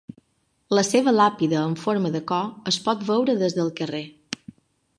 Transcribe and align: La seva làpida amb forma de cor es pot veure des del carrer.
La 0.77 0.83
seva 0.87 1.13
làpida 1.17 1.59
amb 1.65 1.81
forma 1.83 2.11
de 2.15 2.21
cor 2.31 2.71
es 2.73 2.79
pot 2.87 3.07
veure 3.11 3.39
des 3.43 3.59
del 3.59 3.73
carrer. 3.83 4.05